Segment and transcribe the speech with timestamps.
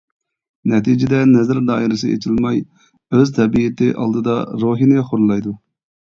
[0.69, 2.57] نەتىجىدە، نەزەر دائىرىسى ئېچىلماي
[3.17, 5.55] ئۆز تەبىئىتى ئالدىدا روھىنى خورلايدۇ.